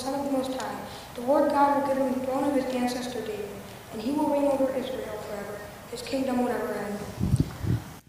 [0.00, 0.80] Son of the Most High.
[1.14, 3.50] The Lord God will give him the throne of his ancestor David,
[3.92, 5.58] and he will reign over Israel forever.
[5.90, 6.98] His kingdom will never end.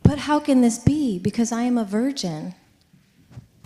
[0.02, 1.20] But how can this be?
[1.20, 2.56] Because I am a virgin.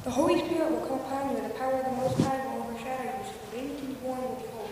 [0.03, 2.63] The Holy Spirit will come upon you, and the power of the Most High will
[2.63, 3.25] overshadow you.
[3.25, 4.71] So the baby to be born will be holy,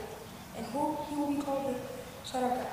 [0.57, 2.67] and who, he will be called the Son of God.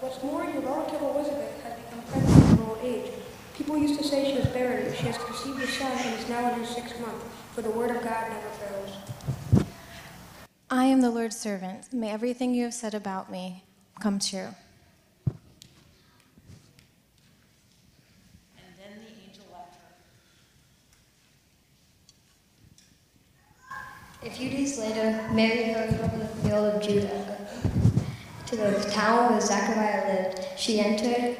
[0.00, 3.12] What's more, your relative Elizabeth has become pregnant in her old age.
[3.56, 6.28] People used to say she was barren, but she has conceived a son and is
[6.28, 7.22] now in her sixth month,
[7.54, 9.03] for the word of God never fails.
[10.74, 11.92] I am the Lord's servant.
[11.92, 13.62] May everything you have said about me
[14.00, 14.48] come true.
[15.28, 15.36] And
[18.76, 19.76] then the angel left
[23.70, 24.26] her.
[24.26, 27.38] A few days later, Mary rode from the field of Judah
[28.46, 30.40] to the town where Zechariah lived.
[30.56, 31.36] She entered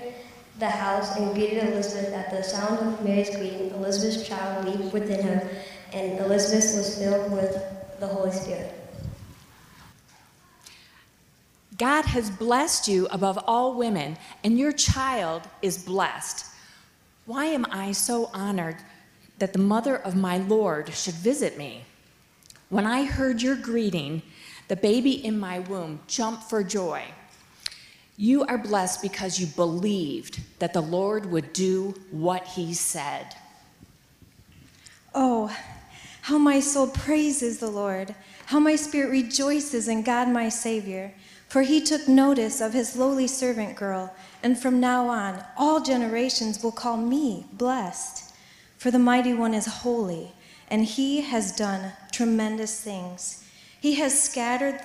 [0.61, 2.15] the house and greeted Elizabeth.
[2.15, 5.51] At the sound of Mary's greeting, Elizabeth's child leaped within her,
[5.93, 7.61] and Elizabeth was filled with
[7.99, 8.84] the Holy Spirit.
[11.77, 16.47] God has blessed you above all women, and your child is blessed.
[17.27, 18.77] Why am I so honored
[19.39, 21.85] that the mother of my Lord should visit me?
[22.69, 24.23] When I heard your greeting,
[24.69, 27.03] the baby in my womb jumped for joy.
[28.17, 33.35] You are blessed because you believed that the Lord would do what he said.
[35.13, 35.55] Oh,
[36.23, 38.15] how my soul praises the Lord,
[38.47, 41.13] how my spirit rejoices in God my Savior.
[41.49, 46.63] For he took notice of his lowly servant girl, and from now on all generations
[46.63, 48.33] will call me blessed.
[48.77, 50.33] For the mighty one is holy,
[50.69, 53.45] and he has done tremendous things.
[53.81, 54.81] He has scattered,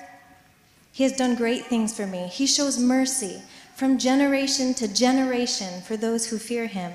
[0.92, 2.28] he has done great things for me.
[2.28, 3.42] He shows mercy
[3.74, 6.92] from generation to generation for those who fear him.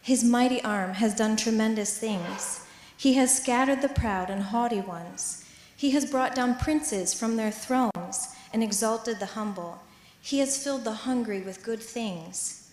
[0.00, 2.60] His mighty arm has done tremendous things.
[2.96, 5.44] He has scattered the proud and haughty ones.
[5.76, 9.82] He has brought down princes from their thrones and exalted the humble.
[10.22, 12.70] He has filled the hungry with good things.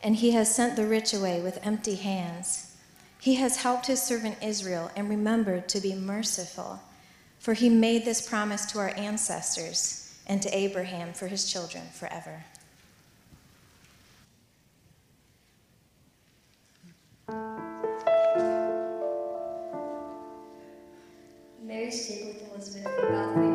[0.00, 2.76] And he has sent the rich away with empty hands.
[3.20, 6.80] He has helped his servant Israel and remembered to be merciful.
[7.40, 12.44] For he made this promise to our ancestors and to Abraham for his children forever.
[21.60, 23.51] Mary stayed with Elizabeth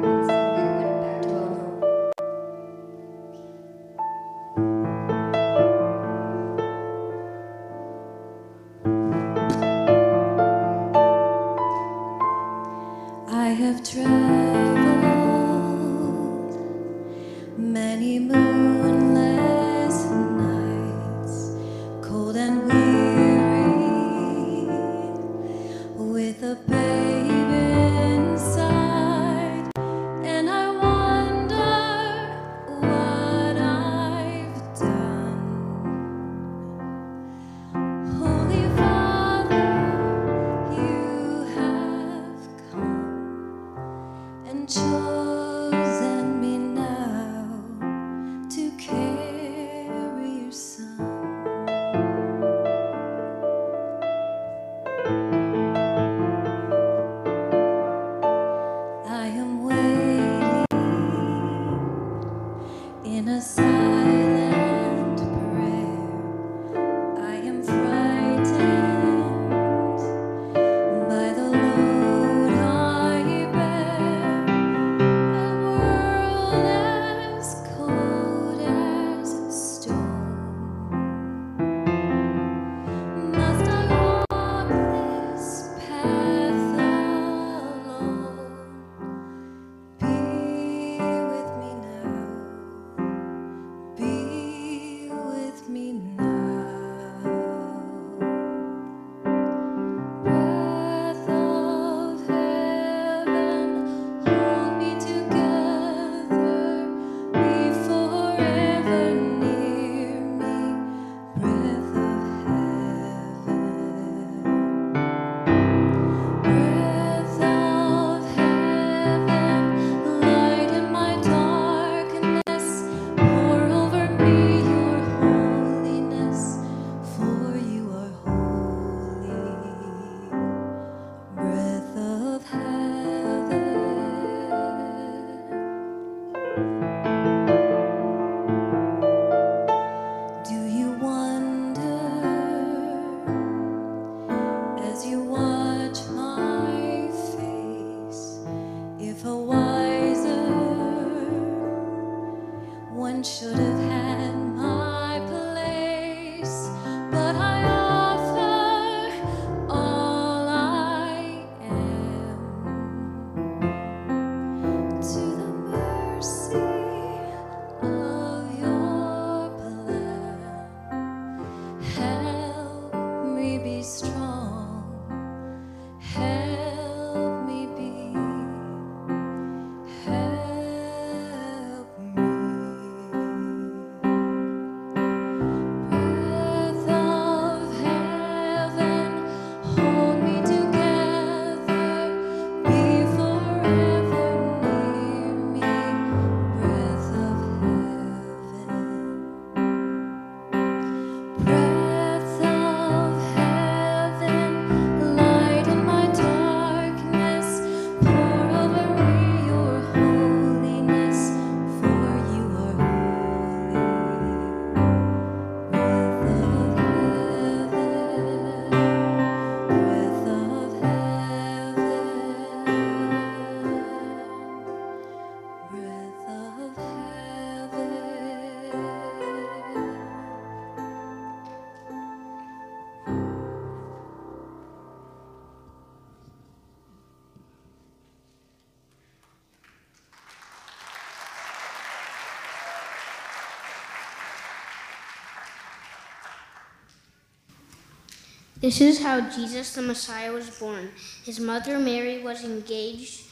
[248.68, 250.90] This is how Jesus the Messiah was born.
[251.24, 253.24] His mother Mary was engaged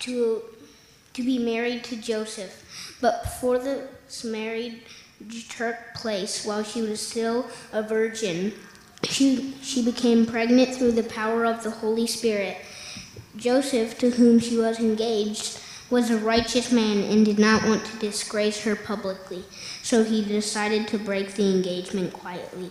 [0.00, 0.42] to,
[1.14, 4.82] to be married to Joseph, but before this marriage
[5.48, 8.52] took place, while she was still a virgin,
[9.04, 12.58] she, she became pregnant through the power of the Holy Spirit.
[13.38, 15.58] Joseph, to whom she was engaged,
[15.88, 19.42] was a righteous man and did not want to disgrace her publicly,
[19.82, 22.70] so he decided to break the engagement quietly.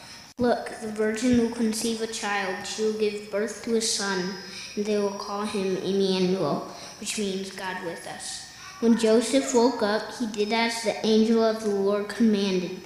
[0.41, 2.65] Look, the virgin will conceive a child.
[2.65, 4.33] She will give birth to a son,
[4.75, 6.67] and they will call him Emmanuel,
[6.99, 8.51] which means God with us.
[8.79, 12.81] When Joseph woke up, he did as the angel of the Lord commanded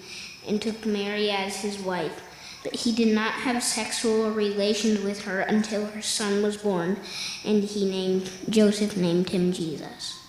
[0.46, 2.24] and took Mary as his wife.
[2.62, 6.98] But he did not have sexual relations with her until her son was born,
[7.46, 10.25] and he named Joseph named him Jesus.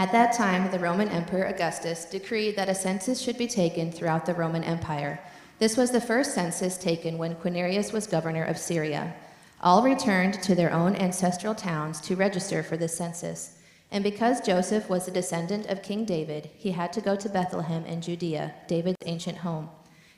[0.00, 4.24] At that time, the Roman Emperor Augustus decreed that a census should be taken throughout
[4.24, 5.20] the Roman Empire.
[5.58, 9.14] This was the first census taken when Quirinius was governor of Syria.
[9.60, 13.58] All returned to their own ancestral towns to register for this census.
[13.90, 17.84] And because Joseph was a descendant of King David, he had to go to Bethlehem
[17.84, 19.68] in Judea, David's ancient home.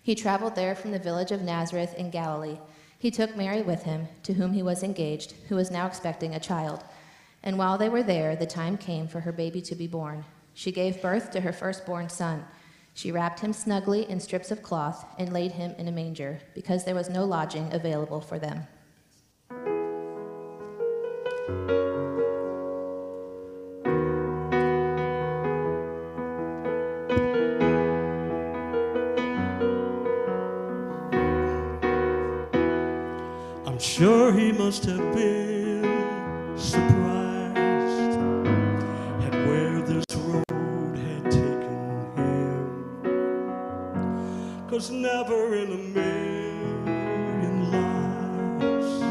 [0.01, 2.61] He traveled there from the village of Nazareth in Galilee.
[3.01, 6.39] He took Mary with him, to whom he was engaged, who was now expecting a
[6.39, 6.85] child.
[7.45, 10.25] And while they were there, the time came for her baby to be born.
[10.55, 12.45] She gave birth to her firstborn son.
[12.95, 16.85] She wrapped him snugly in strips of cloth and laid him in a manger, because
[16.85, 18.67] there was no lodging available for them.
[33.67, 37.02] I'm sure he must have been surprised
[44.73, 49.03] Cause never in a million lives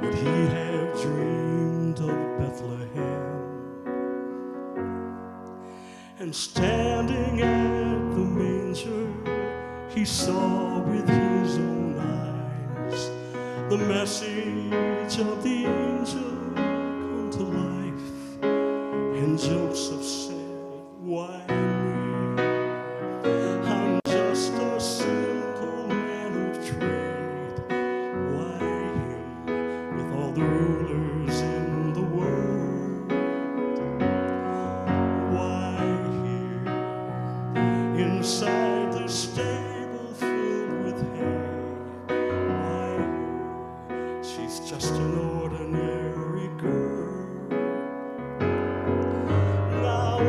[0.00, 3.42] would he have dreamed of Bethlehem.
[6.20, 9.08] And standing at the manger,
[9.92, 13.10] he saw with his own eyes
[13.68, 15.51] the message of the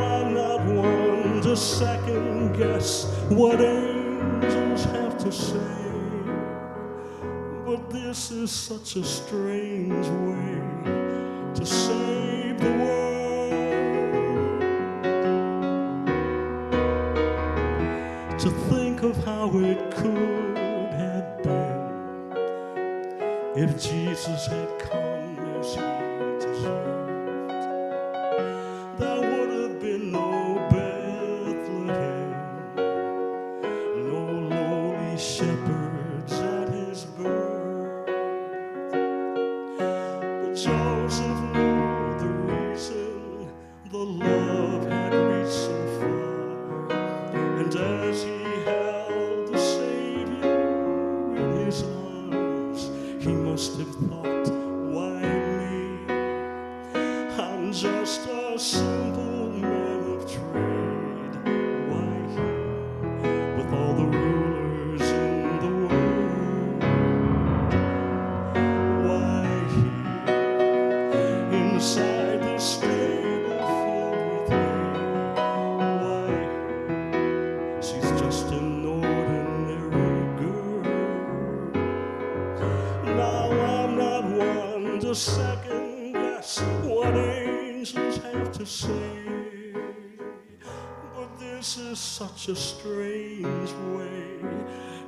[0.01, 5.59] I'm not one to second guess what angels have to say.
[7.65, 10.61] But this is such a strange way
[11.55, 13.51] to save the world.
[18.39, 21.83] To think of how it could have been
[23.55, 25.02] if Jesus had come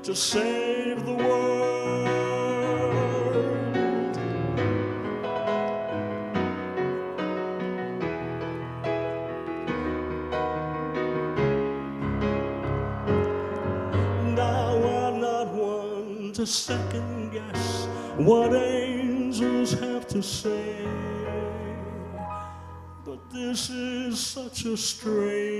[0.05, 2.05] to save the world.
[14.35, 20.87] Now I'm not one to second guess what angels have to say.
[23.03, 25.54] But this is such a strange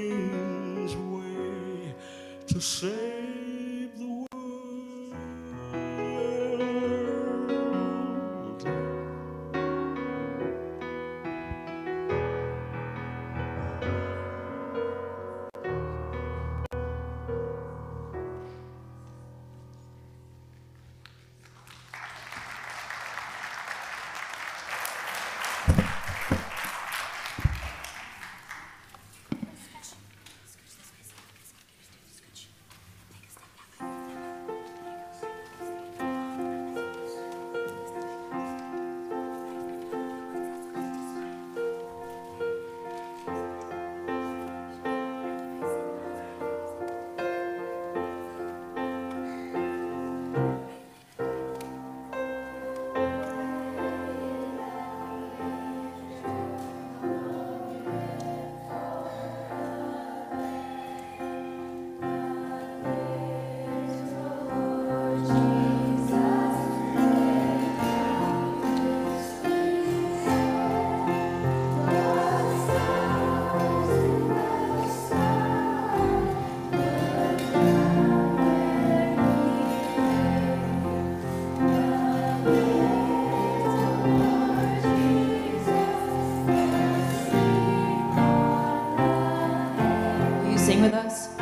[90.86, 91.35] with us?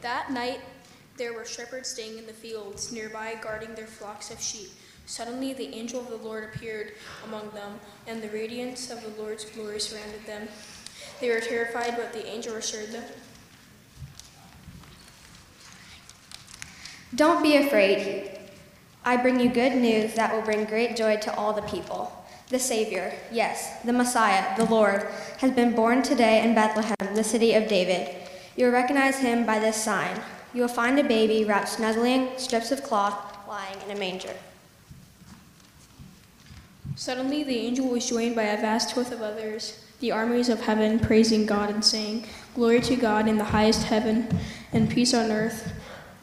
[0.00, 0.60] That night
[1.16, 4.70] there were shepherds staying in the fields nearby, guarding their flocks of sheep.
[5.06, 6.92] Suddenly the angel of the Lord appeared
[7.26, 10.46] among them, and the radiance of the Lord's glory surrounded them.
[11.20, 13.04] They were terrified, but the angel assured them.
[17.14, 18.38] Don't be afraid.
[19.04, 22.12] I bring you good news that will bring great joy to all the people.
[22.50, 27.54] The Savior, yes, the Messiah, the Lord, has been born today in Bethlehem, the city
[27.54, 28.27] of David.
[28.58, 30.20] You will recognize him by this sign.
[30.52, 33.16] You will find a baby wrapped snugly in strips of cloth,
[33.46, 34.34] lying in a manger.
[36.96, 40.98] Suddenly the angel was joined by a vast host of others, the armies of heaven,
[40.98, 44.26] praising God and saying, Glory to God in the highest heaven,
[44.72, 45.72] and peace on earth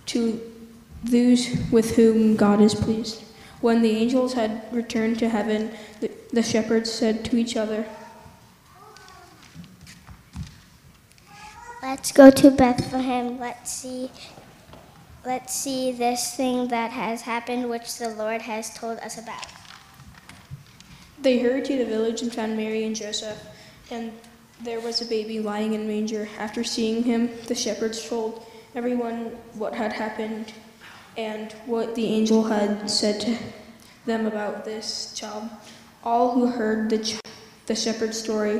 [0.08, 0.42] to
[1.06, 3.24] those with whom God is pleased.
[3.62, 5.72] When the angels had returned to heaven,
[6.02, 7.86] the, the shepherds said to each other,
[11.96, 13.40] Let's go to Bethlehem.
[13.40, 14.12] Let's see
[15.26, 19.48] let's see this thing that has happened which the Lord has told us about.
[21.22, 23.42] They hurried to the village and found Mary and Joseph,
[23.90, 24.12] and
[24.62, 26.28] there was a baby lying in manger.
[26.38, 30.52] After seeing him, the shepherds told everyone what had happened
[31.16, 33.38] and what the angel had said to
[34.06, 35.48] them about this child.
[36.04, 37.22] All who heard the, ch-
[37.68, 38.60] the shepherd's story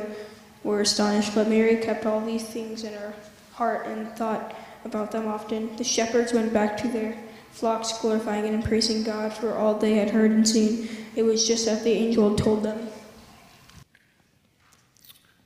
[0.64, 3.14] were astonished, but Mary kept all these things in her
[3.52, 5.74] heart and thought about them often.
[5.76, 7.16] The shepherds went back to their
[7.52, 10.88] flocks, glorifying and praising God for all they had heard and seen.
[11.14, 12.88] It was just as the angel had told them.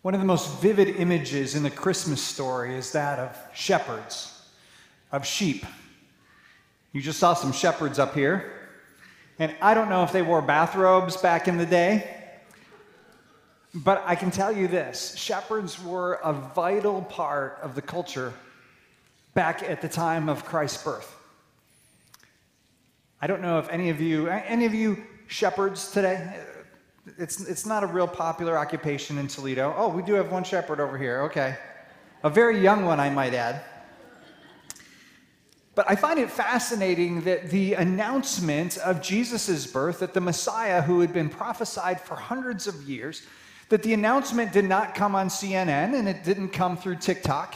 [0.03, 4.43] One of the most vivid images in the Christmas story is that of shepherds,
[5.13, 5.65] of sheep.
[6.93, 8.51] You just saw some shepherds up here.
[9.39, 12.20] And I don't know if they wore bathrobes back in the day,
[13.75, 18.33] but I can tell you this shepherds were a vital part of the culture
[19.35, 21.17] back at the time of Christ's birth.
[23.23, 26.41] I don't know if any of you, any of you shepherds today,
[27.19, 29.75] it's, it's not a real popular occupation in Toledo.
[29.77, 31.23] Oh, we do have one shepherd over here.
[31.23, 31.57] Okay.
[32.23, 33.63] A very young one, I might add.
[35.75, 41.01] But I find it fascinating that the announcement of Jesus' birth, that the Messiah who
[41.01, 43.23] had been prophesied for hundreds of years,
[43.71, 47.55] that the announcement did not come on CNN and it didn't come through TikTok.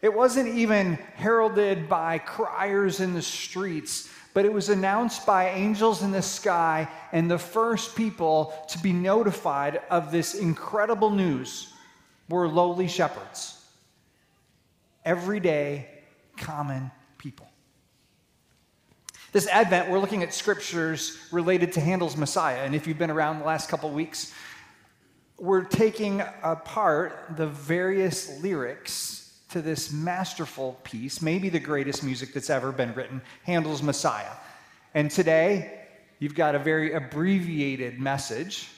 [0.00, 6.02] It wasn't even heralded by criers in the streets, but it was announced by angels
[6.02, 11.72] in the sky, and the first people to be notified of this incredible news
[12.28, 13.60] were lowly shepherds.
[15.04, 15.88] Everyday,
[16.36, 17.48] common people.
[19.32, 22.60] This Advent, we're looking at scriptures related to Handel's Messiah.
[22.64, 24.32] And if you've been around the last couple weeks,
[25.38, 32.50] we're taking apart the various lyrics to this masterful piece, maybe the greatest music that's
[32.50, 34.32] ever been written, Handel's Messiah.
[34.94, 35.84] And today,
[36.18, 38.68] you've got a very abbreviated message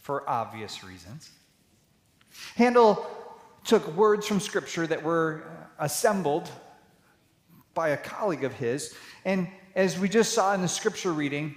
[0.00, 1.30] for obvious reasons.
[2.56, 3.06] Handel
[3.64, 5.44] took words from Scripture that were
[5.78, 6.50] assembled
[7.74, 11.54] by a colleague of his, and as we just saw in the Scripture reading,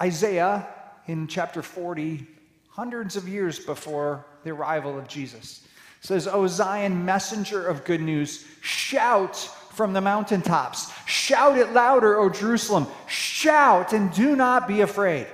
[0.00, 0.68] Isaiah
[1.06, 2.26] in chapter 40,
[2.72, 5.66] hundreds of years before the arrival of Jesus,
[6.00, 9.36] says, O Zion, messenger of good news, shout
[9.72, 10.90] from the mountaintops.
[11.06, 12.86] Shout it louder, O Jerusalem.
[13.06, 15.26] Shout and do not be afraid.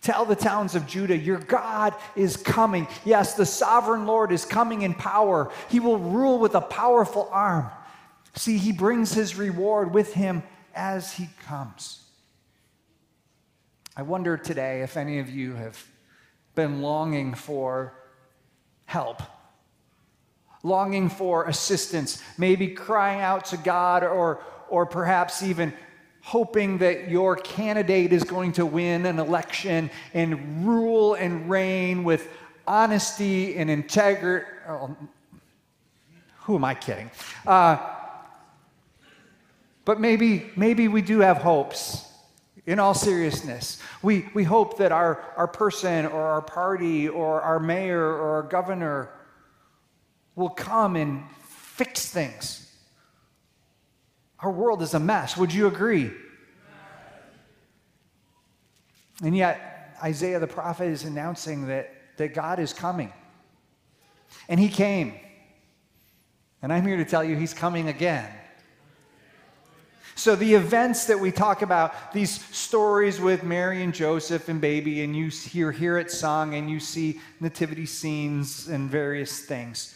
[0.00, 2.86] Tell the towns of Judah, your God is coming.
[3.04, 5.50] Yes, the sovereign Lord is coming in power.
[5.68, 7.68] He will rule with a powerful arm.
[8.36, 10.42] See, he brings his reward with him
[10.74, 12.04] as he comes.
[13.96, 15.84] I wonder today if any of you have
[16.58, 17.94] been longing for
[18.84, 19.22] help,
[20.64, 25.72] longing for assistance, maybe crying out to God, or, or perhaps even
[26.20, 32.28] hoping that your candidate is going to win an election and rule and reign with
[32.66, 34.44] honesty and integrity.
[34.68, 34.96] Oh,
[36.40, 37.08] who am I kidding?
[37.46, 37.78] Uh,
[39.84, 42.07] but maybe, maybe we do have hopes
[42.68, 43.80] in all seriousness.
[44.02, 48.42] We, we hope that our, our person or our party or our mayor or our
[48.42, 49.08] governor
[50.36, 52.70] will come and fix things.
[54.40, 55.34] Our world is a mess.
[55.38, 56.10] Would you agree?
[59.22, 63.10] And yet, Isaiah the prophet is announcing that, that God is coming.
[64.46, 65.14] And he came.
[66.60, 68.30] And I'm here to tell you he's coming again.
[70.18, 75.02] So, the events that we talk about, these stories with Mary and Joseph and baby,
[75.02, 79.94] and you hear, hear it sung, and you see nativity scenes and various things.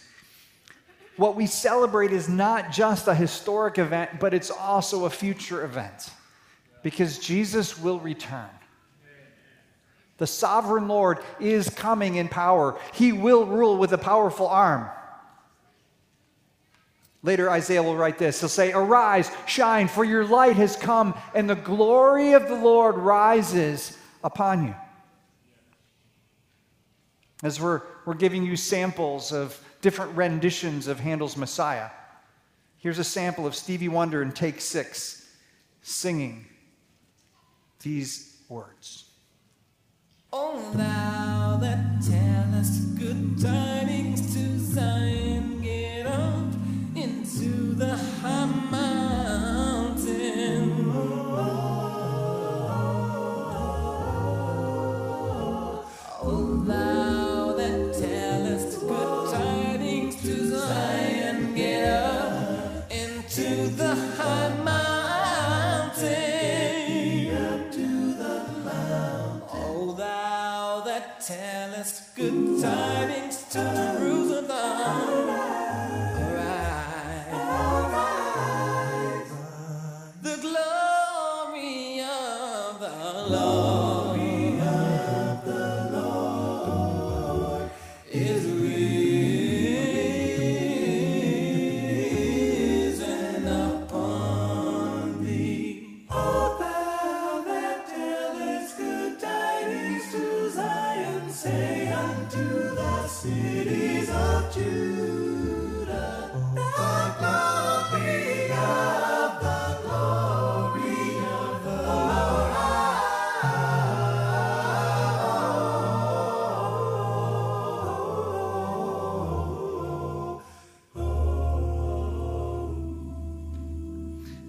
[1.17, 6.11] What we celebrate is not just a historic event, but it's also a future event
[6.85, 8.49] because Jesus will return.
[10.19, 14.89] The sovereign Lord is coming in power, He will rule with a powerful arm.
[17.23, 18.41] Later, Isaiah will write this.
[18.41, 22.97] He'll say, Arise, shine, for your light has come, and the glory of the Lord
[22.97, 24.75] rises upon you.
[27.43, 31.91] As we're, we're giving you samples of different renditions of Handel's Messiah,
[32.79, 35.29] here's a sample of Stevie Wonder in Take Six
[35.83, 36.47] singing
[37.83, 39.11] these words.
[40.33, 45.52] Oh, thou that tellest good tidings to Zion,
[47.43, 48.82] into the high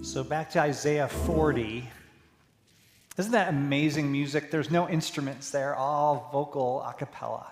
[0.04, 1.88] So back to Isaiah 40.
[3.16, 4.50] Isn't that amazing music?
[4.50, 7.50] There's no instruments there, all vocal a cappella.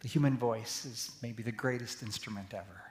[0.00, 2.82] The human voice is maybe the greatest instrument ever.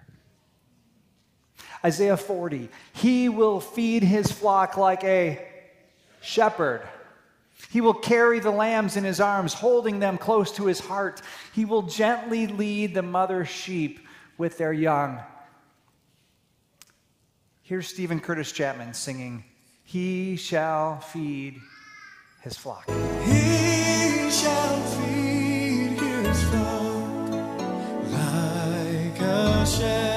[1.84, 5.44] Isaiah 40, he will feed his flock like a
[6.22, 6.88] shepherd.
[7.72, 11.24] He will carry the lambs in his arms, holding them close to his heart.
[11.54, 14.02] He will gently lead the mother sheep
[14.38, 15.20] with their young.
[17.68, 19.44] Here's Steven Curtis Chapman singing,
[19.86, 21.60] He shall feed
[22.44, 22.88] his flock.
[23.24, 27.32] He shall feed his flock
[28.12, 30.15] like a shepherd,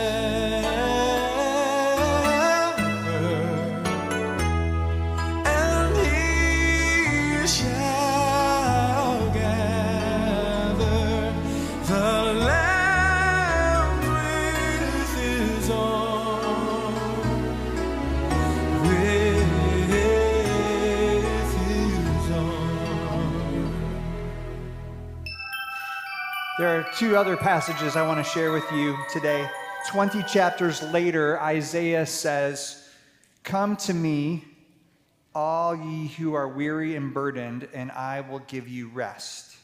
[26.59, 29.49] There are two other passages I want to share with you today.
[29.91, 32.89] 20 chapters later, Isaiah says,
[33.45, 34.45] Come to me,
[35.37, 39.57] all ye who are weary and burdened, and I will give you rest.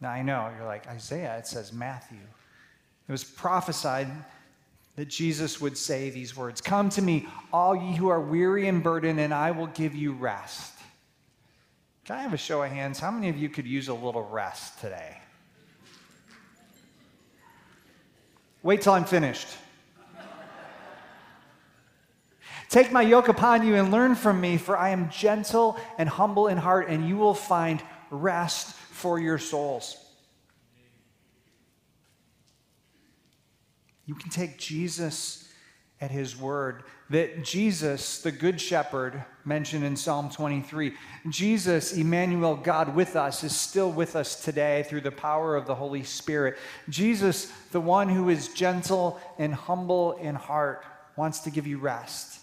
[0.00, 2.16] Now, I know, you're like, Isaiah, it says Matthew.
[3.06, 4.08] It was prophesied
[4.96, 8.82] that Jesus would say these words Come to me, all ye who are weary and
[8.82, 10.72] burdened, and I will give you rest.
[12.06, 12.98] Can I have a show of hands?
[12.98, 15.17] How many of you could use a little rest today?
[18.62, 19.46] Wait till I'm finished.
[22.68, 26.48] Take my yoke upon you and learn from me, for I am gentle and humble
[26.48, 29.96] in heart, and you will find rest for your souls.
[34.04, 35.50] You can take Jesus
[36.00, 36.84] at his word.
[37.10, 40.92] That Jesus, the Good Shepherd, mentioned in Psalm 23,
[41.30, 45.74] Jesus, Emmanuel, God with us, is still with us today through the power of the
[45.74, 46.58] Holy Spirit.
[46.90, 50.84] Jesus, the one who is gentle and humble in heart,
[51.16, 52.40] wants to give you rest.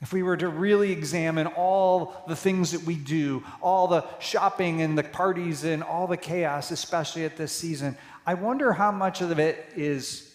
[0.00, 4.80] If we were to really examine all the things that we do, all the shopping
[4.80, 9.20] and the parties and all the chaos, especially at this season, I wonder how much
[9.20, 10.32] of it is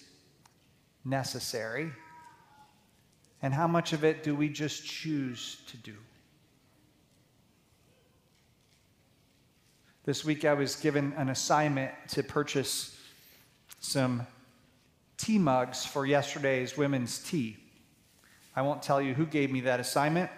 [1.03, 1.91] necessary
[3.45, 5.93] and how much of it do we just choose to do?
[10.03, 12.99] This week I was given an assignment to purchase
[13.79, 14.25] some
[15.17, 17.57] tea mugs for yesterday's women's tea.
[18.55, 20.31] I won't tell you who gave me that assignment.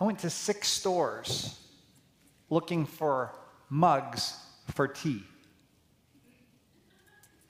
[0.00, 1.58] I went to six stores
[2.48, 3.34] looking for
[3.70, 4.36] mugs
[4.68, 5.24] for tea.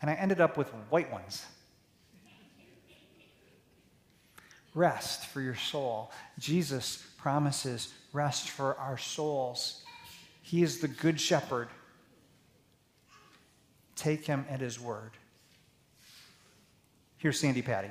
[0.01, 1.45] And I ended up with white ones.
[4.75, 6.13] Rest for your soul.
[6.39, 9.83] Jesus promises rest for our souls.
[10.43, 11.69] He is the good shepherd.
[13.97, 15.11] Take him at his word.
[17.19, 17.91] Here's Sandi Patty.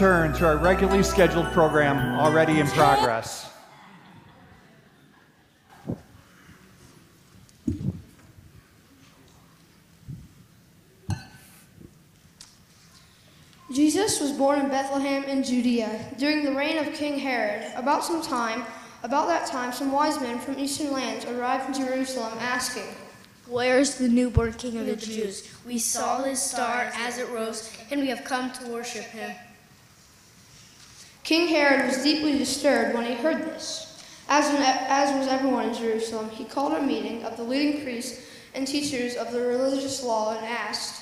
[0.00, 3.50] Return to our regularly scheduled program already in progress.
[13.70, 17.70] Jesus was born in Bethlehem in Judea during the reign of King Herod.
[17.76, 18.64] About some time,
[19.02, 22.86] about that time, some wise men from eastern lands arrived in Jerusalem asking,
[23.46, 25.46] Where is the newborn King of the Jews?
[25.66, 29.36] We saw his star as it rose, and we have come to worship him.
[31.30, 34.02] King Herod was deeply disturbed when he heard this.
[34.28, 38.26] As, in, as was everyone in Jerusalem, he called a meeting of the leading priests
[38.52, 41.00] and teachers of the religious law and asked,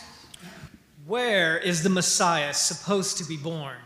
[1.06, 3.76] Where is the Messiah supposed to be born?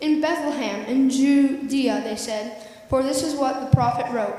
[0.00, 4.38] In Bethlehem, in Judea, they said, for this is what the prophet wrote.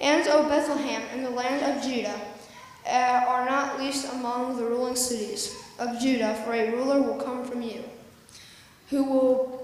[0.00, 2.18] And, O Bethlehem, in the land of Judah,
[2.86, 7.44] uh, are not least among the ruling cities of Judah, for a ruler will come
[7.44, 7.84] from you,
[8.88, 9.61] who will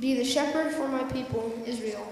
[0.00, 2.06] be the shepherd for my people, Israel.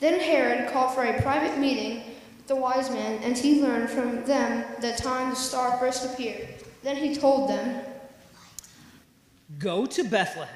[0.00, 2.02] Then Herod called for a private meeting
[2.36, 6.48] with the wise men, and he learned from them the time the star first appeared.
[6.82, 7.82] Then he told them,
[9.58, 10.54] Go to Bethlehem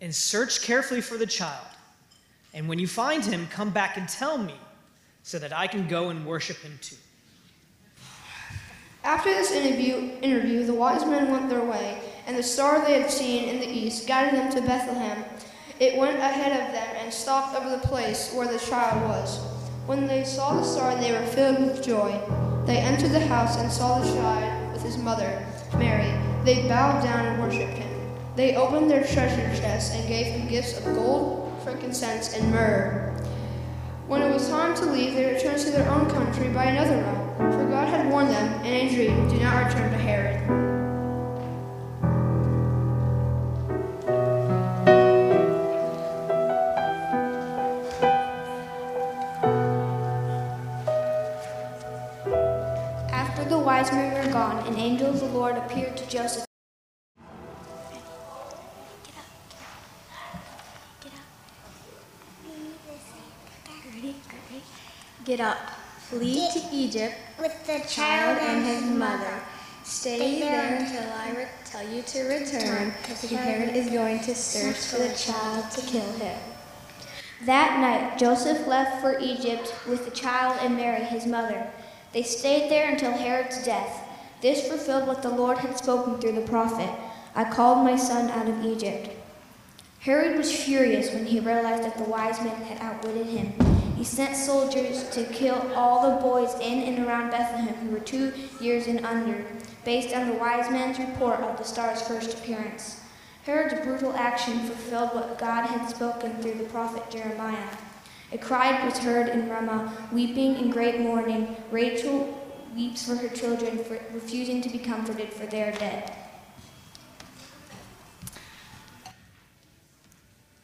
[0.00, 1.66] and search carefully for the child.
[2.52, 4.54] And when you find him, come back and tell me,
[5.22, 6.96] so that I can go and worship him too.
[9.02, 13.10] After this interview, interview, the wise men went their way, and the star they had
[13.10, 15.24] seen in the east guided them to Bethlehem.
[15.78, 19.38] It went ahead of them and stopped over the place where the child was.
[19.84, 22.18] When they saw the star, they were filled with joy.
[22.64, 26.10] They entered the house and saw the child with his mother, Mary.
[26.44, 27.90] They bowed down and worshipped him.
[28.36, 33.14] They opened their treasure chests and gave him gifts of gold, frankincense, and myrrh.
[34.06, 37.52] When it was time to leave, they returned to their own country by another route,
[37.52, 40.65] for God had warned them in a dream, Do not return to Herod.
[66.96, 69.40] Egypt with the child and his mother.
[69.84, 74.96] Stay there until I tell you to return, because Herod is going to search for
[74.96, 76.38] the child to kill him.
[77.44, 81.66] That night, Joseph left for Egypt with the child and Mary, his mother.
[82.14, 84.02] They stayed there until Herod's death.
[84.40, 86.88] This fulfilled what the Lord had spoken through the prophet
[87.34, 89.10] I called my son out of Egypt.
[90.00, 93.52] Herod was furious when he realized that the wise men had outwitted him.
[93.96, 98.30] He sent soldiers to kill all the boys in and around Bethlehem who were two
[98.60, 99.42] years and under,
[99.86, 103.00] based on the wise men's report of the star's first appearance.
[103.44, 107.68] Herod's brutal action fulfilled what God had spoken through the prophet Jeremiah.
[108.32, 111.56] A cry was heard in Ramah, weeping in great mourning.
[111.70, 112.38] Rachel
[112.74, 116.12] weeps for her children, for refusing to be comforted, for they are dead.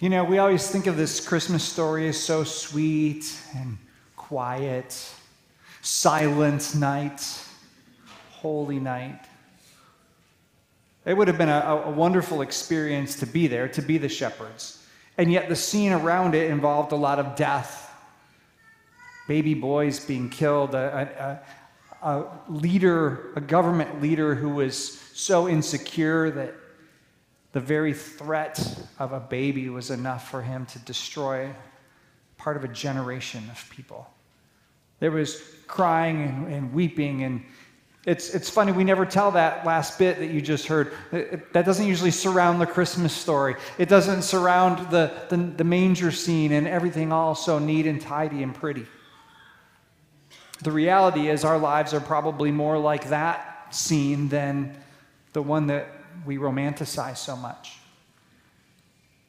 [0.02, 3.78] You know, we always think of this Christmas story as so sweet and
[4.16, 5.08] quiet,
[5.80, 7.22] silent night,
[8.32, 9.20] holy night.
[11.04, 14.84] It would have been a, a, wonderful experience to be there, to be the shepherds.
[15.18, 17.88] And yet, the scene around it involved a lot of death
[19.28, 21.40] baby boys being killed, a,
[22.02, 26.56] a, a leader, a government leader who was so insecure that
[27.52, 28.58] the very threat
[28.98, 31.50] of a baby was enough for him to destroy
[32.38, 34.10] part of a generation of people.
[35.00, 37.44] There was crying and, and weeping, and
[38.04, 40.92] it's, it's funny, we never tell that last bit that you just heard.
[41.12, 43.54] It, that doesn't usually surround the Christmas story.
[43.78, 48.42] It doesn't surround the, the, the manger scene and everything all so neat and tidy
[48.42, 48.86] and pretty.
[50.62, 54.76] The reality is, our lives are probably more like that scene than
[55.32, 55.88] the one that
[56.24, 57.78] we romanticize so much.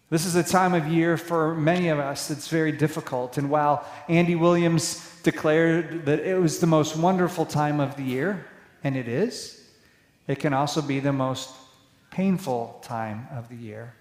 [0.10, 3.39] This is a time of year for many of us that's very difficult.
[3.39, 8.46] And while Andy Williams declared that it was the most wonderful time of the year,
[8.84, 9.67] and it is,
[10.28, 11.50] it can also be the most
[12.12, 13.96] painful time of the year.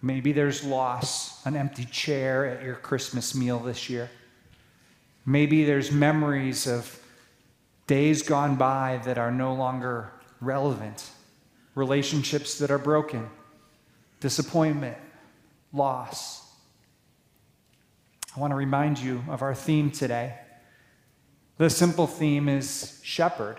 [0.00, 4.08] Maybe there's loss, an empty chair at your Christmas meal this year.
[5.26, 6.98] Maybe there's memories of
[7.86, 10.10] days gone by that are no longer
[10.40, 11.10] relevant
[11.80, 13.28] relationships that are broken,
[14.20, 14.98] disappointment,
[15.72, 16.46] loss.
[18.36, 20.34] I want to remind you of our theme today.
[21.56, 23.56] The simple theme is shepherd.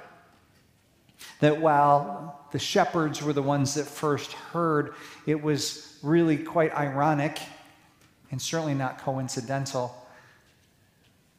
[1.40, 4.94] That while the shepherds were the ones that first heard,
[5.26, 7.40] it was really quite ironic
[8.30, 9.96] and certainly not coincidental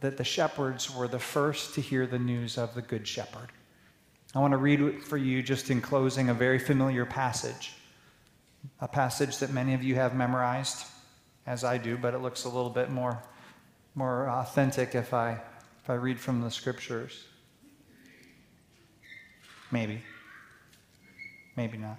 [0.00, 3.50] that the shepherds were the first to hear the news of the Good Shepherd.
[4.34, 7.74] I want to read for you, just in closing, a very familiar passage
[8.80, 10.86] a passage that many of you have memorized,
[11.46, 13.22] as I do, but it looks a little bit more,
[13.94, 15.40] more authentic if I,
[15.82, 17.24] if I read from the scriptures.
[19.70, 20.02] Maybe.
[21.56, 21.96] Maybe not.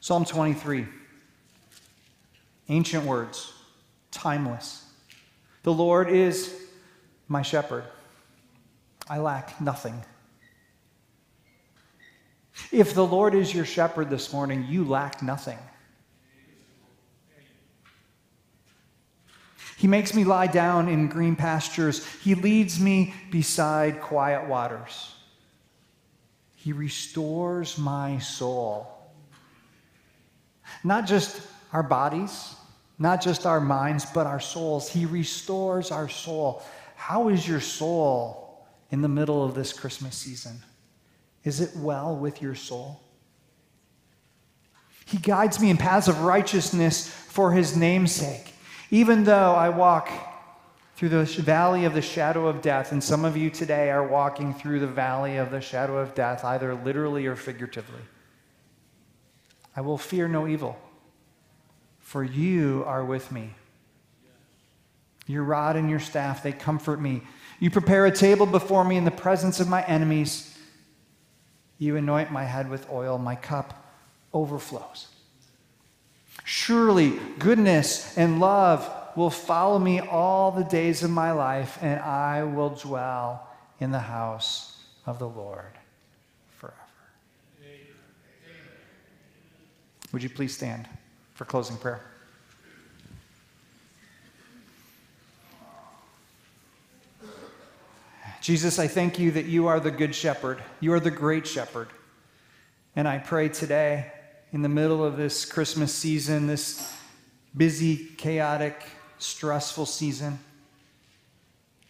[0.00, 0.86] Psalm 23.
[2.68, 3.52] Ancient words,
[4.12, 4.86] timeless.
[5.64, 6.54] The Lord is
[7.26, 7.84] my shepherd.
[9.08, 10.04] I lack nothing.
[12.72, 15.58] If the Lord is your shepherd this morning, you lack nothing.
[19.76, 22.04] He makes me lie down in green pastures.
[22.22, 25.14] He leads me beside quiet waters.
[26.54, 28.86] He restores my soul.
[30.84, 31.40] Not just
[31.72, 32.54] our bodies,
[32.98, 34.90] not just our minds, but our souls.
[34.90, 36.62] He restores our soul.
[36.96, 40.60] How is your soul in the middle of this Christmas season?
[41.44, 43.00] Is it well with your soul?
[45.06, 48.54] He guides me in paths of righteousness for his name's sake.
[48.90, 50.08] Even though I walk
[50.94, 54.52] through the valley of the shadow of death, and some of you today are walking
[54.52, 58.02] through the valley of the shadow of death, either literally or figuratively,
[59.74, 60.78] I will fear no evil,
[62.00, 63.54] for you are with me.
[65.26, 67.22] Your rod and your staff, they comfort me.
[67.60, 70.49] You prepare a table before me in the presence of my enemies.
[71.80, 73.82] You anoint my head with oil, my cup
[74.34, 75.08] overflows.
[76.44, 82.44] Surely goodness and love will follow me all the days of my life, and I
[82.44, 83.48] will dwell
[83.80, 85.72] in the house of the Lord
[86.58, 86.76] forever.
[90.12, 90.86] Would you please stand
[91.32, 92.02] for closing prayer?
[98.40, 100.62] Jesus, I thank you that you are the good shepherd.
[100.80, 101.88] You are the great shepherd.
[102.96, 104.10] And I pray today,
[104.50, 106.90] in the middle of this Christmas season, this
[107.54, 108.82] busy, chaotic,
[109.18, 110.38] stressful season,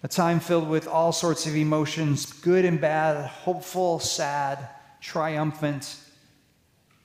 [0.03, 4.69] a time filled with all sorts of emotions, good and bad, hopeful, sad,
[5.01, 5.97] triumphant,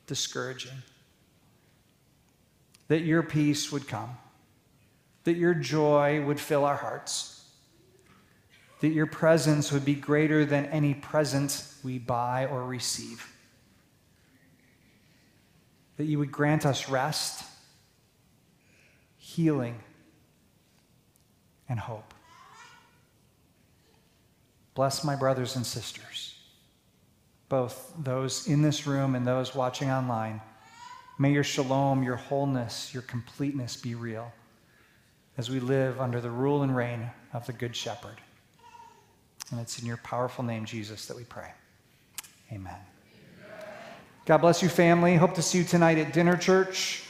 [0.08, 0.82] discouraging,
[2.88, 4.18] that your peace would come,
[5.24, 7.35] that your joy would fill our hearts
[8.82, 13.32] that your presence would be greater than any present we buy or receive.
[15.98, 17.46] That you would grant us rest,
[19.18, 19.80] healing,
[21.70, 22.14] and hope.
[24.74, 26.38] Bless my brothers and sisters,
[27.48, 30.42] both those in this room and those watching online.
[31.18, 34.34] May your shalom, your wholeness, your completeness be real
[35.38, 38.22] as we live under the rule and reign of the Good Shepherd.
[39.52, 41.52] And it's in your powerful name, Jesus, that we pray.
[42.52, 42.78] Amen.
[44.26, 45.16] God bless you, family.
[45.16, 47.04] Hope to see you tonight at dinner church,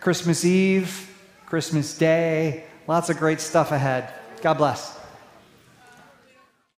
[0.00, 1.08] Christmas Eve,
[1.46, 2.64] Christmas Day.
[2.86, 4.12] Lots of great stuff ahead.
[4.42, 4.99] God bless.